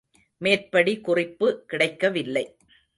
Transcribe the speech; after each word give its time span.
மேற்படி 0.37 0.99
குறிப்பு 0.99 1.65
கிடைக்கவில்லை. 1.65 2.55